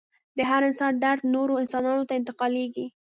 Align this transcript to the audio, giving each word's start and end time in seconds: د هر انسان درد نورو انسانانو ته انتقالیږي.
د 0.37 0.39
هر 0.49 0.61
انسان 0.69 0.93
درد 1.03 1.21
نورو 1.35 1.53
انسانانو 1.63 2.07
ته 2.09 2.13
انتقالیږي. 2.19 2.85